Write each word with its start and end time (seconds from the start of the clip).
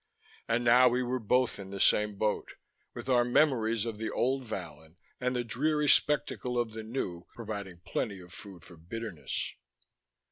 And 0.47 0.63
now 0.63 0.87
we 0.89 1.03
were 1.03 1.19
both 1.19 1.59
in 1.59 1.69
the 1.69 1.79
same 1.79 2.15
boat: 2.17 2.53
with 2.95 3.07
our 3.07 3.23
memories 3.23 3.85
of 3.85 3.99
the 3.99 4.09
old 4.09 4.43
Vallon 4.45 4.97
and 5.19 5.35
the 5.35 5.43
dreary 5.43 5.87
spectacle 5.87 6.57
of 6.57 6.71
the 6.71 6.81
new 6.81 7.27
providing 7.35 7.81
plenty 7.85 8.19
of 8.19 8.33
food 8.33 8.63
for 8.63 8.77
bitterness. 8.77 9.53